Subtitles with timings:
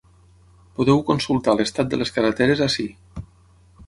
[0.77, 2.87] Podeu consultar l’estat de les carreteres ací.